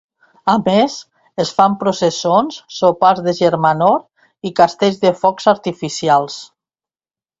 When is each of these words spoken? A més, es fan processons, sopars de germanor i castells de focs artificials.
A 0.51 0.53
més, 0.67 0.95
es 1.43 1.51
fan 1.57 1.75
processons, 1.83 2.57
sopars 2.77 3.21
de 3.27 3.35
germanor 3.41 4.01
i 4.51 4.53
castells 4.61 4.99
de 5.05 5.13
focs 5.23 5.49
artificials. 5.53 6.41